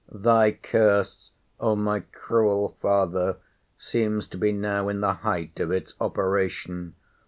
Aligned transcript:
'Thy 0.11 0.51
curse, 0.51 1.29
O 1.59 1.75
my 1.75 1.99
cruel 1.99 2.75
father, 2.81 3.37
seems 3.77 4.25
to 4.25 4.35
be 4.35 4.51
now 4.51 4.89
in 4.89 4.99
the 4.99 5.13
height 5.21 5.59
of 5.59 5.71
its 5.71 5.93
operation! 6.01 6.95